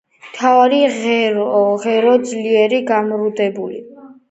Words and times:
მთავარი 0.27 0.79
ღერო 0.93 2.15
ძლიერაა 2.31 2.89
გამრუდებული. 2.91 3.81